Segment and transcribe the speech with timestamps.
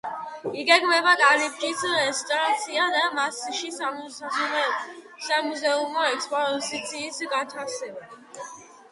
[0.59, 8.49] იგეგმება კარიბჭის რესტავრაცია და მასში სამუზეუმო ექსპოზიციის განთავსება.